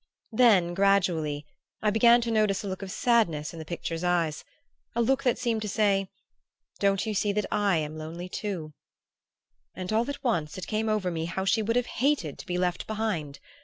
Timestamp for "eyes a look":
4.03-5.21